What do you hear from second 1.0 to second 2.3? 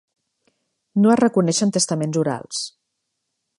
No es reconeixen testaments